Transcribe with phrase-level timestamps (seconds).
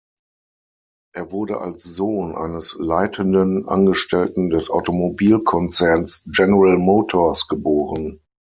[1.13, 8.19] Er wurde als Sohn eines leitenden Angestellten des Automobilkonzerns General Motors geboren.